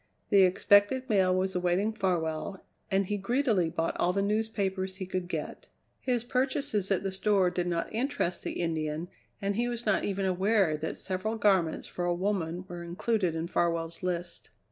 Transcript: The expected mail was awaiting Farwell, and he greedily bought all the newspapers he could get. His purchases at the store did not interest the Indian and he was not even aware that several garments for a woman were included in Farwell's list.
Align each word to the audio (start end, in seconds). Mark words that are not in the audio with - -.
The 0.31 0.41
expected 0.41 1.07
mail 1.11 1.35
was 1.35 1.53
awaiting 1.53 1.93
Farwell, 1.93 2.65
and 2.89 3.05
he 3.05 3.17
greedily 3.19 3.69
bought 3.69 3.95
all 3.99 4.13
the 4.13 4.23
newspapers 4.23 4.95
he 4.95 5.05
could 5.05 5.27
get. 5.27 5.67
His 5.99 6.23
purchases 6.23 6.89
at 6.89 7.03
the 7.03 7.11
store 7.11 7.51
did 7.51 7.67
not 7.67 7.93
interest 7.93 8.41
the 8.41 8.53
Indian 8.53 9.09
and 9.43 9.57
he 9.57 9.67
was 9.67 9.85
not 9.85 10.03
even 10.03 10.25
aware 10.25 10.75
that 10.75 10.97
several 10.97 11.35
garments 11.37 11.85
for 11.85 12.05
a 12.05 12.15
woman 12.15 12.65
were 12.67 12.81
included 12.83 13.35
in 13.35 13.45
Farwell's 13.45 14.01
list. 14.01 14.49